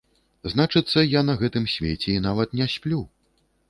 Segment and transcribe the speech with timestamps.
[0.53, 3.09] Значыцца, я на гэтым свеце і нават не сплю.